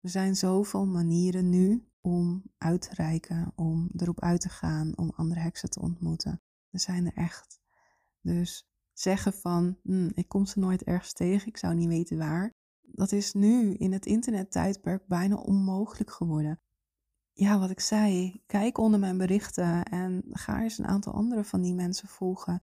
Er 0.00 0.08
zijn 0.10 0.36
zoveel 0.36 0.86
manieren 0.86 1.48
nu 1.48 1.88
om 2.00 2.42
uit 2.58 2.80
te 2.80 2.94
reiken, 2.94 3.52
om 3.54 3.90
erop 3.96 4.20
uit 4.20 4.40
te 4.40 4.48
gaan, 4.48 4.96
om 4.96 5.12
andere 5.16 5.40
heksen 5.40 5.70
te 5.70 5.80
ontmoeten. 5.80 6.42
Er 6.70 6.80
zijn 6.80 7.06
er 7.06 7.14
echt. 7.14 7.60
Dus 8.20 8.68
zeggen 8.92 9.32
van, 9.32 9.78
hm, 9.82 10.10
ik 10.14 10.28
kom 10.28 10.46
ze 10.46 10.58
nooit 10.58 10.82
ergens 10.82 11.12
tegen, 11.12 11.48
ik 11.48 11.56
zou 11.56 11.74
niet 11.74 11.88
weten 11.88 12.18
waar. 12.18 12.54
Dat 12.82 13.12
is 13.12 13.32
nu 13.32 13.74
in 13.74 13.92
het 13.92 14.06
internettijdperk 14.06 15.06
bijna 15.06 15.36
onmogelijk 15.36 16.10
geworden. 16.10 16.60
Ja, 17.32 17.58
wat 17.58 17.70
ik 17.70 17.80
zei, 17.80 18.42
kijk 18.46 18.78
onder 18.78 19.00
mijn 19.00 19.18
berichten 19.18 19.84
en 19.84 20.24
ga 20.30 20.62
eens 20.62 20.78
een 20.78 20.86
aantal 20.86 21.12
andere 21.12 21.44
van 21.44 21.62
die 21.62 21.74
mensen 21.74 22.08
volgen. 22.08 22.64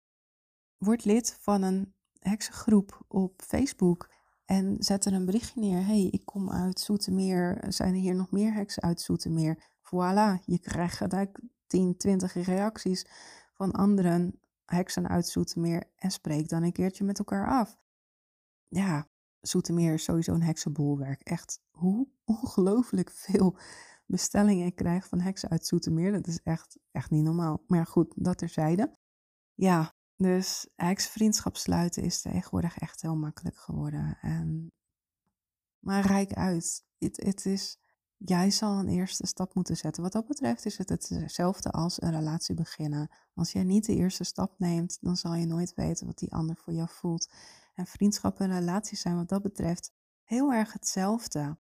Word 0.78 1.06
lid 1.06 1.38
van 1.40 1.62
een 1.62 1.94
heksengroep 2.20 3.06
op 3.08 3.42
Facebook 3.42 4.10
en 4.52 4.76
zet 4.80 5.06
er 5.06 5.14
een 5.14 5.26
berichtje 5.26 5.60
neer. 5.60 5.86
hey, 5.86 6.08
ik 6.12 6.26
kom 6.26 6.52
uit 6.52 6.80
Zoetermeer. 6.80 7.66
Zijn 7.68 7.94
er 7.94 8.00
hier 8.00 8.16
nog 8.16 8.32
meer 8.32 8.54
heksen 8.54 8.84
uit 8.84 9.02
Zoetermeer? 9.02 9.64
Voilà, 9.84 10.46
je 10.46 10.60
krijgt 10.60 10.98
gelijk 10.98 11.40
10, 11.68 11.98
20 11.98 12.34
reacties 12.34 13.06
van 13.54 13.72
anderen 13.72 14.40
heksen 14.66 15.08
uit 15.08 15.28
Zoetermeer 15.28 15.84
en 15.96 16.12
spreek 16.12 16.50
dan 16.50 16.64
een 16.64 16.72
keertje 16.72 17.04
met 17.04 17.20
elkaar 17.20 17.48
af. 17.48 17.78
Ja, 18.68 19.08
Zoetermeer 19.42 19.94
is 19.94 20.04
sowieso 20.04 20.34
een 20.34 20.44
heksenbolwerk. 20.44 21.22
Echt 21.22 21.60
hoe 21.70 22.08
ongelooflijk 22.24 23.12
veel 23.12 23.58
bestellingen 24.06 24.66
ik 24.66 24.76
krijg 24.76 25.08
van 25.08 25.20
heksen 25.20 25.50
uit 25.50 25.66
Zoetermeer. 25.66 26.12
Dat 26.12 26.28
is 26.28 26.40
echt, 26.44 26.78
echt 26.92 27.10
niet 27.10 27.24
normaal. 27.24 27.64
Maar 27.68 27.86
goed, 27.86 28.14
dat 28.16 28.38
terzijde. 28.38 28.96
Ja, 29.54 29.94
dus 30.22 30.68
heksenvriendschap 30.76 31.58
sluiten 31.58 32.04
is 32.04 32.22
tegenwoordig 32.22 32.78
echt 32.78 33.02
heel 33.02 33.16
makkelijk 33.16 33.58
geworden. 33.58 34.18
En, 34.22 34.72
maar 35.80 36.06
rijk 36.06 36.34
uit. 36.34 36.86
Het 36.98 37.46
is, 37.46 37.80
jij 38.18 38.52
zal 38.52 38.80
een 38.80 38.90
eerste 38.90 39.28
stap 39.28 39.56
moeten 39.56 39.78
zetten. 39.78 40.04
Wat 40.04 40.12
dat 40.12 40.28
betreft 40.28 40.66
is 40.66 40.78
het 40.78 40.90
hetzelfde 40.90 41.72
als 41.72 42.02
een 42.02 42.12
relatie 42.12 42.56
beginnen. 42.56 43.10
Als 43.34 43.52
jij 43.52 43.64
niet 43.64 43.86
de 43.86 43.96
eerste 43.96 44.24
stap 44.24 44.60
neemt, 44.60 44.98
dan 45.02 45.16
zal 45.16 45.36
je 45.36 45.46
nooit 45.46 45.74
weten 45.74 46.06
wat 46.08 46.18
die 46.18 46.34
ander 46.34 46.56
voor 46.56 46.74
jou 46.74 46.90
voelt. 46.90 47.30
En 47.74 47.86
vriendschap 47.86 48.40
en 48.40 48.52
relaties 48.52 49.02
zijn 49.02 49.16
wat 49.16 49.30
dat 49.30 49.42
betreft 49.42 49.94
heel 50.24 50.54
erg 50.54 50.74
hetzelfde. 50.74 51.58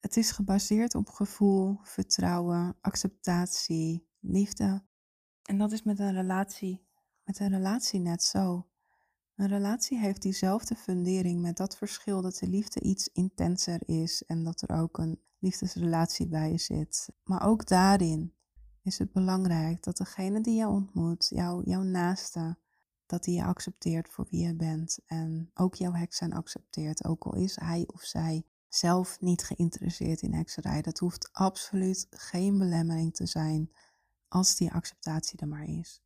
Het 0.00 0.16
is 0.16 0.30
gebaseerd 0.30 0.94
op 0.94 1.08
gevoel, 1.08 1.78
vertrouwen, 1.82 2.76
acceptatie, 2.80 4.08
liefde. 4.20 4.84
En 5.42 5.58
dat 5.58 5.72
is 5.72 5.82
met 5.82 5.98
een 5.98 6.12
relatie, 6.12 6.83
met 7.24 7.38
een 7.40 7.48
relatie 7.48 8.00
net 8.00 8.22
zo. 8.22 8.66
Een 9.34 9.48
relatie 9.48 9.98
heeft 9.98 10.22
diezelfde 10.22 10.74
fundering 10.74 11.40
met 11.40 11.56
dat 11.56 11.76
verschil 11.76 12.22
dat 12.22 12.36
de 12.36 12.48
liefde 12.48 12.80
iets 12.80 13.08
intenser 13.12 13.88
is 13.88 14.22
en 14.24 14.44
dat 14.44 14.62
er 14.62 14.76
ook 14.76 14.98
een 14.98 15.20
liefdesrelatie 15.38 16.28
bij 16.28 16.58
zit. 16.58 17.08
Maar 17.24 17.46
ook 17.46 17.66
daarin 17.66 18.34
is 18.82 18.98
het 18.98 19.12
belangrijk 19.12 19.82
dat 19.82 19.96
degene 19.96 20.40
die 20.40 20.56
je 20.56 20.68
ontmoet, 20.68 21.26
jou, 21.28 21.62
jouw 21.64 21.82
naaste, 21.82 22.58
dat 23.06 23.24
die 23.24 23.34
je 23.34 23.44
accepteert 23.44 24.08
voor 24.08 24.26
wie 24.30 24.46
je 24.46 24.54
bent. 24.54 24.98
En 25.06 25.50
ook 25.54 25.74
jouw 25.74 25.92
heks 25.92 26.16
zijn 26.16 26.32
accepteert, 26.32 27.04
ook 27.04 27.24
al 27.24 27.34
is 27.34 27.56
hij 27.56 27.84
of 27.86 28.02
zij 28.02 28.46
zelf 28.68 29.20
niet 29.20 29.44
geïnteresseerd 29.44 30.22
in 30.22 30.34
hekserij. 30.34 30.82
Dat 30.82 30.98
hoeft 30.98 31.32
absoluut 31.32 32.06
geen 32.10 32.58
belemmering 32.58 33.14
te 33.14 33.26
zijn 33.26 33.72
als 34.28 34.56
die 34.56 34.72
acceptatie 34.72 35.38
er 35.38 35.48
maar 35.48 35.68
is. 35.68 36.03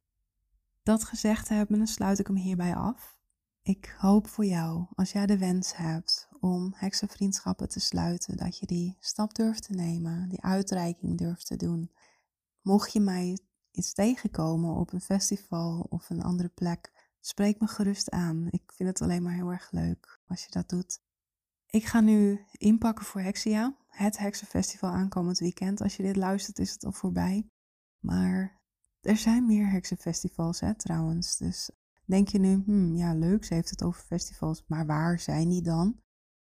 Dat 0.89 1.05
gezegd 1.05 1.49
hebben, 1.49 1.87
sluit 1.87 2.19
ik 2.19 2.27
hem 2.27 2.37
hierbij 2.37 2.75
af. 2.75 3.19
Ik 3.63 3.95
hoop 3.99 4.29
voor 4.29 4.45
jou, 4.45 4.87
als 4.95 5.13
jij 5.13 5.27
de 5.27 5.39
wens 5.39 5.77
hebt 5.77 6.29
om 6.41 6.73
heksenvriendschappen 6.77 7.69
te 7.69 7.81
sluiten, 7.81 8.37
dat 8.37 8.59
je 8.59 8.67
die 8.67 8.97
stap 9.01 9.35
durft 9.35 9.63
te 9.63 9.73
nemen, 9.73 10.29
die 10.29 10.43
uitreiking 10.43 11.19
durft 11.19 11.47
te 11.47 11.57
doen. 11.57 11.93
Mocht 12.61 12.93
je 12.93 13.01
mij 13.01 13.39
iets 13.71 13.93
tegenkomen 13.93 14.75
op 14.75 14.93
een 14.93 15.01
festival 15.01 15.87
of 15.89 16.11
een 16.11 16.23
andere 16.23 16.49
plek, 16.49 16.93
spreek 17.21 17.61
me 17.61 17.67
gerust 17.67 18.11
aan. 18.11 18.47
Ik 18.51 18.73
vind 18.75 18.89
het 18.89 19.03
alleen 19.03 19.23
maar 19.23 19.35
heel 19.35 19.51
erg 19.51 19.71
leuk 19.71 20.21
als 20.27 20.43
je 20.43 20.51
dat 20.51 20.69
doet. 20.69 21.01
Ik 21.67 21.85
ga 21.85 22.01
nu 22.01 22.45
inpakken 22.53 23.05
voor 23.05 23.21
Hexia, 23.21 23.77
het 23.87 24.19
heksenfestival 24.19 24.91
aankomend 24.91 25.39
weekend. 25.39 25.81
Als 25.81 25.97
je 25.97 26.03
dit 26.03 26.17
luistert 26.17 26.59
is 26.59 26.73
het 26.73 26.85
al 26.85 26.93
voorbij. 26.93 27.51
Maar 27.99 28.58
er 29.09 29.17
zijn 29.17 29.47
meer 29.47 29.71
heksenfestivals 29.71 30.61
hè, 30.61 30.75
trouwens. 30.75 31.37
Dus 31.37 31.71
denk 32.05 32.29
je 32.29 32.39
nu, 32.39 32.63
hmm, 32.65 32.97
ja 32.97 33.15
leuk, 33.15 33.45
ze 33.45 33.55
heeft 33.55 33.71
het 33.71 33.83
over 33.83 34.03
festivals. 34.03 34.65
Maar 34.67 34.87
waar 34.87 35.21
zijn 35.21 35.49
die 35.49 35.63
dan? 35.63 36.01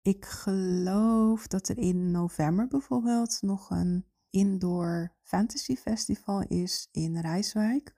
Ik 0.01 0.25
geloof 0.25 1.48
dat 1.48 1.68
er 1.68 1.78
in 1.78 2.12
november 2.12 2.68
bijvoorbeeld 2.68 3.38
nog 3.42 3.70
een 3.70 4.06
indoor 4.30 5.16
fantasy 5.22 5.75
festival 5.75 6.42
is 6.42 6.88
in 6.92 7.20
Rijswijk. 7.20 7.96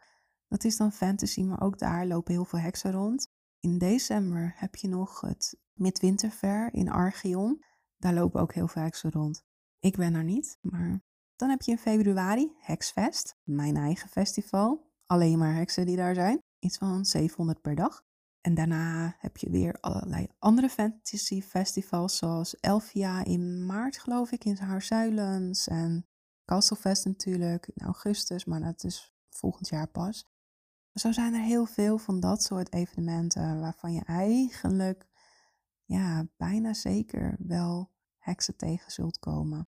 Dat 0.48 0.64
is 0.64 0.78
dan 0.78 0.92
fantasy, 0.92 1.44
maar 1.44 1.62
ook 1.62 1.80
daar 1.80 2.08
lopen 2.08 2.34
heel 2.34 2.46
veel 2.46 2.60
heksen 2.60 2.92
rond. 2.92 3.32
In 3.60 3.78
december 3.78 4.54
heb 4.56 4.76
je 4.76 4.88
nog 4.88 5.22
het 5.22 5.60
Midwinterfair 5.74 6.74
in 6.74 6.90
Archeon. 6.90 7.64
Daar 7.98 8.14
lopen 8.14 8.42
ook 8.42 8.54
heel 8.54 8.68
veel 8.68 8.82
heksen 8.82 9.12
rond. 9.12 9.44
Ik 9.80 9.98
ben 9.98 10.14
er 10.14 10.24
niet, 10.24 10.58
maar 10.62 11.04
dan 11.42 11.50
heb 11.50 11.62
je 11.62 11.72
in 11.72 11.78
februari 11.78 12.52
Hexfest, 12.60 13.36
mijn 13.44 13.78
eigen 13.78 14.10
festival. 14.10 14.92
Alleen 15.06 15.38
maar 15.38 15.56
heksen 15.56 15.86
die 15.86 15.96
daar 15.96 16.14
zijn. 16.14 16.42
Iets 16.60 16.78
van 16.78 17.06
700 17.06 17.62
per 17.62 17.76
dag. 17.76 18.04
En 18.42 18.54
daarna 18.54 19.16
heb 19.18 19.38
je 19.38 19.50
weer 19.50 19.78
allerlei 19.80 20.28
andere 20.40 20.70
fantasy 20.70 21.42
festivals, 21.42 22.18
zoals 22.18 22.60
Elfia 22.60 23.24
in 23.24 23.66
maart, 23.66 23.98
geloof 23.98 24.32
ik, 24.32 24.46
in 24.46 24.58
Haarzuilens. 24.58 25.68
En 25.68 26.08
Castlefest 26.46 27.06
natuurlijk 27.06 27.68
in 27.68 27.86
augustus, 27.86 28.46
maar 28.46 28.62
dat 28.62 28.84
is 28.84 29.14
volgend 29.30 29.68
jaar 29.70 29.88
pas. 29.88 30.26
Zo 30.94 31.12
zijn 31.12 31.34
er 31.34 31.44
heel 31.44 31.66
veel 31.66 31.98
van 31.98 32.20
dat 32.20 32.44
soort 32.44 32.74
evenementen 32.74 33.60
waarvan 33.60 33.94
je 33.94 34.04
eigenlijk 34.06 35.08
ja, 35.86 36.28
bijna 36.38 36.74
zeker 36.74 37.36
wel 37.40 37.92
heksen 38.18 38.58
tegen 38.58 38.92
zult 38.92 39.20
komen. 39.20 39.71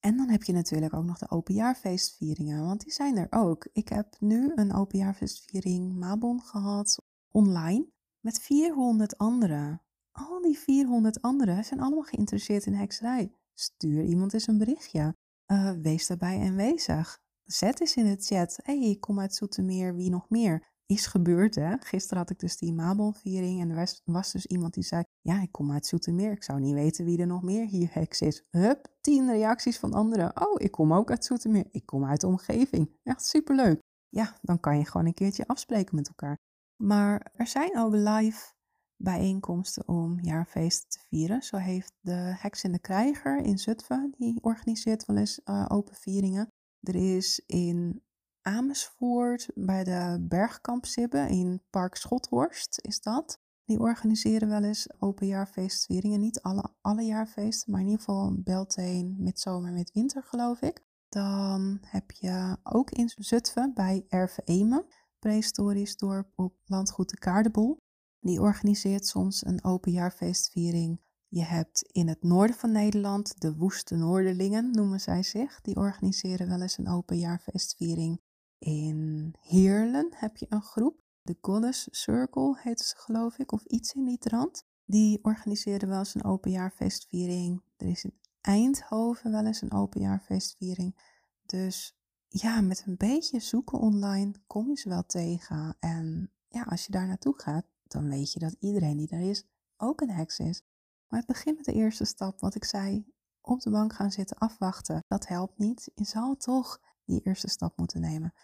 En 0.00 0.16
dan 0.16 0.28
heb 0.28 0.42
je 0.42 0.52
natuurlijk 0.52 0.94
ook 0.94 1.04
nog 1.04 1.18
de 1.18 1.30
openjaarfeestvieringen, 1.30 2.64
want 2.64 2.80
die 2.80 2.92
zijn 2.92 3.16
er 3.16 3.26
ook. 3.30 3.68
Ik 3.72 3.88
heb 3.88 4.16
nu 4.18 4.52
een 4.54 4.74
openjaarfeestviering 4.74 5.96
Mabon 5.96 6.42
gehad 6.42 7.02
online 7.30 7.86
met 8.20 8.40
400 8.40 9.18
anderen. 9.18 9.82
Al 10.12 10.40
die 10.42 10.58
400 10.58 11.22
anderen 11.22 11.64
zijn 11.64 11.80
allemaal 11.80 12.02
geïnteresseerd 12.02 12.66
in 12.66 12.74
hekserij. 12.74 13.34
Stuur 13.54 14.04
iemand 14.04 14.32
eens 14.32 14.46
een 14.46 14.58
berichtje. 14.58 15.16
Uh, 15.46 15.70
wees 15.70 16.06
daarbij 16.06 16.40
aanwezig. 16.40 17.20
Zet 17.44 17.80
eens 17.80 17.96
in 17.96 18.04
de 18.04 18.22
chat. 18.22 18.58
Hey, 18.62 18.80
ik 18.80 19.00
kom 19.00 19.20
uit 19.20 19.34
Zoetermeer, 19.34 19.94
wie 19.94 20.10
nog 20.10 20.28
meer? 20.28 20.69
Is 20.90 21.06
gebeurd, 21.06 21.54
hè? 21.54 21.76
Gisteren 21.78 22.18
had 22.18 22.30
ik 22.30 22.38
dus 22.38 22.56
die 22.56 22.72
Mabon-viering 22.72 23.60
en 23.60 23.70
er 23.70 24.00
was, 24.04 24.32
dus 24.32 24.46
iemand 24.46 24.74
die 24.74 24.82
zei... 24.82 25.02
Ja, 25.20 25.42
ik 25.42 25.52
kom 25.52 25.72
uit 25.72 25.86
Zoetermeer, 25.86 26.32
ik 26.32 26.42
zou 26.42 26.60
niet 26.60 26.74
weten 26.74 27.04
wie 27.04 27.18
er 27.18 27.26
nog 27.26 27.42
meer 27.42 27.66
hier 27.66 27.88
heks 27.92 28.20
is. 28.20 28.44
Hup, 28.50 28.86
tien 29.00 29.30
reacties 29.30 29.78
van 29.78 29.92
anderen. 29.92 30.46
Oh, 30.46 30.54
ik 30.56 30.70
kom 30.70 30.92
ook 30.92 31.10
uit 31.10 31.24
Zoetermeer, 31.24 31.66
ik 31.70 31.86
kom 31.86 32.04
uit 32.04 32.20
de 32.20 32.26
omgeving. 32.26 32.90
Echt 33.02 33.24
superleuk. 33.24 33.78
Ja, 34.08 34.38
dan 34.42 34.60
kan 34.60 34.78
je 34.78 34.84
gewoon 34.84 35.06
een 35.06 35.14
keertje 35.14 35.46
afspreken 35.46 35.94
met 35.94 36.08
elkaar. 36.08 36.36
Maar 36.82 37.32
er 37.34 37.46
zijn 37.46 37.78
ook 37.78 37.92
live 37.92 38.52
bijeenkomsten 38.96 39.88
om 39.88 40.20
jaarfeesten 40.20 40.88
te 40.88 41.00
vieren. 41.08 41.42
Zo 41.42 41.56
heeft 41.56 41.92
de 42.00 42.34
Heks 42.38 42.64
in 42.64 42.72
de 42.72 42.80
Krijger 42.80 43.38
in 43.38 43.58
Zutphen, 43.58 44.14
die 44.18 44.42
organiseert 44.42 45.06
wel 45.06 45.16
eens 45.16 45.40
uh, 45.44 45.66
open 45.68 45.94
vieringen. 45.94 46.48
Er 46.80 47.14
is 47.16 47.42
in 47.46 48.02
Amersfoort 48.42 49.50
bij 49.54 49.84
de 49.84 50.26
Bergkampsibbe 50.28 51.28
in 51.28 51.62
Park 51.70 51.94
Schothorst 51.94 52.78
is 52.82 53.00
dat. 53.00 53.40
Die 53.64 53.80
organiseren 53.80 54.48
wel 54.48 54.62
eens 54.62 54.88
open 54.98 55.26
jaarfeestvieringen. 55.26 56.20
Niet 56.20 56.42
alle, 56.42 56.72
alle 56.80 57.02
jaarfeesten, 57.02 57.70
maar 57.70 57.80
in 57.80 57.86
ieder 57.86 58.04
geval 58.04 58.34
Beltane, 58.42 59.14
met 59.18 59.40
zomer, 59.40 59.72
met 59.72 59.92
winter 59.92 60.22
geloof 60.22 60.60
ik. 60.62 60.84
Dan 61.08 61.78
heb 61.80 62.10
je 62.10 62.56
ook 62.62 62.90
in 62.90 63.12
Zutphen 63.16 63.74
bij 63.74 64.04
Erve 64.08 64.42
Emen, 64.44 64.86
prehistorisch 65.18 65.96
dorp 65.96 66.32
op 66.34 66.54
landgoed 66.64 67.10
de 67.10 67.18
Kaardebol. 67.18 67.82
Die 68.20 68.40
organiseert 68.40 69.06
soms 69.06 69.46
een 69.46 69.64
openjaarfeestviering. 69.64 71.00
Je 71.28 71.44
hebt 71.44 71.82
in 71.82 72.08
het 72.08 72.22
noorden 72.22 72.56
van 72.56 72.72
Nederland 72.72 73.40
de 73.40 73.56
Woeste 73.56 73.96
Noorderlingen, 73.96 74.70
noemen 74.70 75.00
zij 75.00 75.22
zich. 75.22 75.60
Die 75.60 75.76
organiseren 75.76 76.48
wel 76.48 76.60
eens 76.60 76.78
een 76.78 76.88
openjaarfeestviering. 76.88 78.20
In 78.60 79.34
Heerlen 79.40 80.08
heb 80.10 80.36
je 80.36 80.46
een 80.48 80.62
groep, 80.62 81.02
de 81.22 81.36
Goddess 81.40 81.88
Circle 81.90 82.58
heet 82.58 82.80
ze 82.80 82.96
geloof 82.96 83.38
ik, 83.38 83.52
of 83.52 83.64
iets 83.64 83.92
in 83.92 84.04
die 84.04 84.18
trant. 84.18 84.66
Die 84.84 85.24
organiseren 85.24 85.88
wel 85.88 85.98
eens 85.98 86.14
een 86.14 86.24
openjaarfeestviering. 86.24 87.62
Er 87.76 87.86
is 87.86 88.04
in 88.04 88.18
Eindhoven 88.40 89.30
wel 89.30 89.46
eens 89.46 89.62
een 89.62 89.72
openjaarfeestviering. 89.72 91.18
Dus 91.46 91.96
ja, 92.28 92.60
met 92.60 92.82
een 92.86 92.96
beetje 92.96 93.40
zoeken 93.40 93.78
online 93.78 94.32
kom 94.46 94.68
je 94.68 94.76
ze 94.76 94.88
wel 94.88 95.06
tegen. 95.06 95.76
En 95.78 96.32
ja, 96.48 96.62
als 96.62 96.84
je 96.86 96.92
daar 96.92 97.06
naartoe 97.06 97.40
gaat, 97.40 97.66
dan 97.86 98.08
weet 98.08 98.32
je 98.32 98.38
dat 98.38 98.56
iedereen 98.58 98.96
die 98.96 99.08
daar 99.08 99.20
is 99.20 99.44
ook 99.76 100.00
een 100.00 100.10
heks 100.10 100.38
is. 100.38 100.62
Maar 101.08 101.18
het 101.18 101.28
begint 101.28 101.56
met 101.56 101.64
de 101.64 101.72
eerste 101.72 102.04
stap, 102.04 102.40
wat 102.40 102.54
ik 102.54 102.64
zei, 102.64 103.12
op 103.40 103.60
de 103.60 103.70
bank 103.70 103.92
gaan 103.92 104.10
zitten 104.10 104.38
afwachten. 104.38 105.04
Dat 105.08 105.26
helpt 105.26 105.58
niet. 105.58 105.90
Je 105.94 106.04
zal 106.04 106.36
toch 106.36 106.80
die 107.10 107.22
eerste 107.22 107.48
stap 107.48 107.76
moeten 107.76 108.00
nemen. 108.00 108.34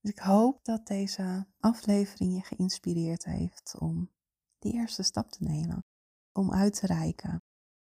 Dus 0.00 0.10
ik 0.10 0.18
hoop 0.18 0.64
dat 0.64 0.86
deze 0.86 1.46
aflevering 1.58 2.34
je 2.34 2.42
geïnspireerd 2.42 3.24
heeft 3.24 3.74
om 3.78 4.10
die 4.58 4.72
eerste 4.72 5.02
stap 5.02 5.30
te 5.30 5.42
nemen. 5.42 5.84
Om 6.32 6.52
uit 6.52 6.74
te 6.74 6.86
reiken. 6.86 7.42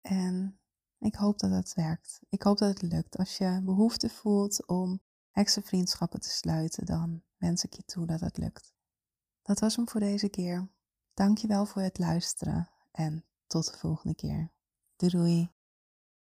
En 0.01 0.59
ik 0.99 1.15
hoop 1.15 1.39
dat 1.39 1.51
het 1.51 1.73
werkt. 1.73 2.19
Ik 2.29 2.41
hoop 2.41 2.57
dat 2.57 2.69
het 2.69 2.91
lukt. 2.91 3.17
Als 3.17 3.37
je 3.37 3.61
behoefte 3.63 4.09
voelt 4.09 4.67
om 4.67 5.01
heksenvriendschappen 5.31 6.19
te 6.19 6.29
sluiten, 6.29 6.85
dan 6.85 7.23
wens 7.37 7.63
ik 7.63 7.73
je 7.73 7.83
toe 7.83 8.05
dat 8.05 8.19
het 8.19 8.37
lukt. 8.37 8.73
Dat 9.41 9.59
was 9.59 9.75
hem 9.75 9.89
voor 9.89 9.99
deze 9.99 10.29
keer. 10.29 10.71
Dankjewel 11.13 11.65
voor 11.65 11.81
het 11.81 11.97
luisteren 11.97 12.69
en 12.91 13.25
tot 13.47 13.71
de 13.71 13.77
volgende 13.77 14.15
keer. 14.15 14.51
Doei 14.95 15.11
doei. 15.11 15.58